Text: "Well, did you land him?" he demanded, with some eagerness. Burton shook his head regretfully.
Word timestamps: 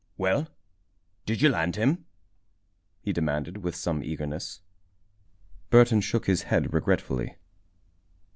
"Well, 0.17 0.47
did 1.27 1.43
you 1.43 1.49
land 1.49 1.75
him?" 1.75 2.07
he 3.03 3.13
demanded, 3.13 3.57
with 3.57 3.75
some 3.75 4.01
eagerness. 4.03 4.61
Burton 5.69 6.01
shook 6.01 6.25
his 6.25 6.41
head 6.41 6.73
regretfully. 6.73 7.35